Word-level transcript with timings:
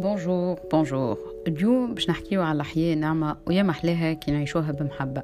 Bonjour 0.00 0.58
bonjour 0.72 1.18
اليوم 1.48 1.94
باش 1.94 2.10
نحكيو 2.10 2.42
على 2.42 2.60
الحياة 2.60 2.94
نعمة 2.94 3.36
ويا 3.46 3.62
محلاها 3.62 4.12
كي 4.12 4.30
نعيشوها 4.30 4.72
بمحبة. 4.72 5.22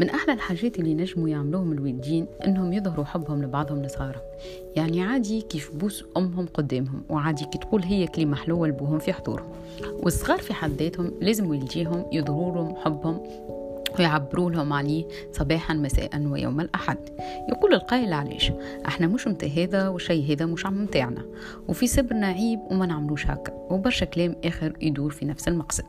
من 0.00 0.10
أحلى 0.10 0.32
الحاجات 0.32 0.78
اللي 0.78 0.94
نجموا 0.94 1.28
يعملوهم 1.28 1.72
الوالدين 1.72 2.26
إنهم 2.46 2.72
يظهروا 2.72 3.04
حبهم 3.04 3.42
لبعضهم 3.42 3.82
لصغارهم 3.82 4.22
يعني 4.76 5.02
عادي 5.02 5.40
كي 5.40 5.74
يبوس 5.74 6.04
أمهم 6.16 6.46
قدامهم 6.54 7.02
وعادي 7.08 7.44
كي 7.44 7.58
تقول 7.58 7.82
هي 7.82 8.06
كلمة 8.06 8.36
حلوة 8.36 8.68
لبوهم 8.68 8.98
في 8.98 9.12
حضورهم. 9.12 9.52
والصغار 10.02 10.38
في 10.38 10.54
حد 10.54 10.70
ذاتهم 10.70 11.12
لازم 11.20 11.50
والديهم 11.50 12.06
يظهروا 12.12 12.78
حبهم 12.84 13.20
ويعبروا 13.98 14.50
لهم 14.50 14.72
عليه 14.72 15.08
صباحا 15.32 15.74
مساء 15.74 16.26
ويوم 16.26 16.60
الأحد. 16.60 16.98
يقول 17.48 17.74
القائل 17.74 18.12
علاش 18.12 18.52
إحنا 18.86 19.06
مش 19.06 19.26
متاع 19.26 19.64
هذا 19.64 19.88
والشي 19.88 20.34
هذا 20.34 20.46
مش 20.46 20.66
عم 20.66 20.82
متاعنا 20.82 21.22
وفي 21.68 21.86
صبرنا 21.86 22.26
عيب 22.26 22.60
وما 22.70 22.86
نعملوش 22.86 23.26
هكا. 23.26 23.52
وبرشا 23.70 24.06
كلام 24.06 24.36
آخر 24.44 24.72
يدور 24.80 25.10
في 25.10 25.24
نفس 25.24 25.48
المقصد. 25.48 25.84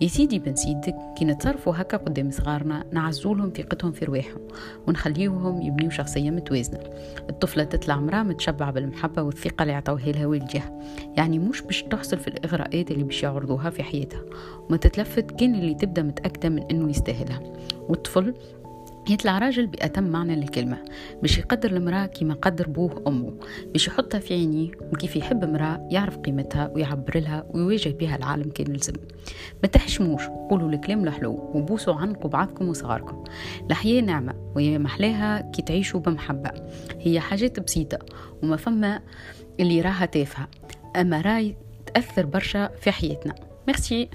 يا 0.00 0.08
سيدي 0.08 0.38
بن 0.38 0.54
سيدك 0.54 0.96
كي 1.18 1.24
نتصرفوا 1.24 1.72
هكا 1.76 1.96
قدام 1.96 2.30
صغارنا 2.30 2.84
نعزولهم 2.92 3.52
ثقتهم 3.56 3.92
في 3.92 4.04
رواحهم 4.04 4.40
ونخليوهم 4.86 5.62
يبنيو 5.62 5.90
شخصية 5.90 6.30
متوازنة. 6.30 6.80
الطفلة 7.30 7.64
تطلع 7.64 7.96
مرأة 7.96 8.22
متشبعة 8.22 8.70
بالمحبة 8.72 9.22
والثقة 9.22 9.62
اللي 9.62 9.74
عطوها 9.74 10.12
لها 10.12 10.26
والديها 10.26 10.80
يعني 11.16 11.38
مش 11.38 11.60
باش 11.60 11.82
تحصل 11.82 12.18
في 12.18 12.28
الإغراءات 12.28 12.90
اللي 12.90 13.04
باش 13.04 13.22
يعرضوها 13.22 13.70
في 13.70 13.82
حياتها. 13.82 14.20
وما 14.68 14.76
تتلفت 14.76 15.30
كان 15.30 15.54
اللي 15.54 15.74
تبدأ 15.74 16.02
متأكدة 16.02 16.48
من 16.48 16.62
إنه 16.70 16.90
يستاهلها. 16.90 17.42
والطفل 17.88 18.34
يطلع 19.10 19.38
راجل 19.38 19.66
بأتم 19.66 20.04
معنى 20.04 20.36
للكلمة 20.36 20.78
باش 21.22 21.38
يقدر 21.38 21.70
المرأة 21.70 22.06
كيما 22.06 22.34
قدر 22.34 22.68
بوه 22.68 23.04
أمه. 23.06 23.32
باش 23.72 23.86
يحطها 23.86 24.20
في 24.20 24.34
عينيه 24.34 24.70
وكيف 24.92 25.16
يحب 25.16 25.44
امرأة 25.44 25.88
يعرف 25.90 26.16
قيمتها 26.16 26.70
ويعبر 26.74 27.18
لها 27.18 27.46
ويواجه 27.54 27.88
بها 27.88 28.16
العالم 28.16 28.50
كان 28.50 28.72
لزم 28.72 28.92
ما 29.62 29.68
تحشموش 29.68 30.22
قولوا 30.50 30.70
الكلام 30.70 31.04
الحلو 31.04 31.50
وبوسوا 31.54 31.94
عنقوا 31.94 32.30
بعضكم 32.30 32.68
وصغاركم. 32.68 33.24
الحياة 33.70 34.00
نعمة 34.00 34.34
وهي 34.56 34.78
محلاها 34.78 35.40
كي 35.40 35.62
تعيشوا 35.62 36.00
بمحبة. 36.00 36.50
هي 37.00 37.20
حاجات 37.20 37.60
بسيطة 37.60 37.98
وما 38.42 38.56
فما 38.56 39.00
اللي 39.60 39.80
راها 39.80 40.06
تافهة. 40.06 40.48
أما 40.96 41.20
رأي 41.20 41.56
تأثر 41.86 42.26
برشا 42.26 42.68
في 42.80 42.90
حياتنا. 42.90 43.34
ميرسي 43.66 44.08